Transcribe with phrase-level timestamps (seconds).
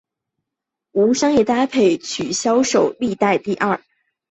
[0.93, 3.79] 无商业搭配曲销售历代第二。